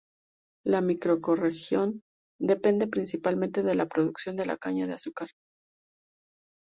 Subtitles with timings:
[0.65, 2.01] La microrregión
[2.39, 5.27] depende principalmente de la producción de la caña de azúcar.